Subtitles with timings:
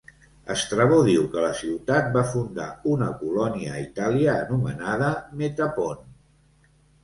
[0.51, 6.05] Estrabó diu que la ciutat va fundar una colònia a Itàlia anomenada Metapont.